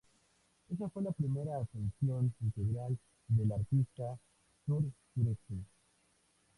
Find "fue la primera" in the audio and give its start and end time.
0.89-1.59